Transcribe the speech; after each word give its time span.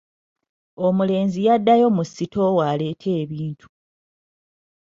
Omulenzi 0.85 1.39
yaddayo 1.47 1.87
mu 1.95 2.03
sitoowa 2.13 2.63
aleete 2.71 3.09
ebintu. 3.23 3.67